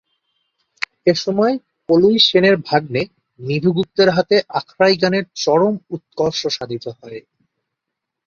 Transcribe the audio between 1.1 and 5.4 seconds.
এ সময় কলুই সেনের ভাগ্নে নিধু গুপ্তের হাতে আখড়াই গানের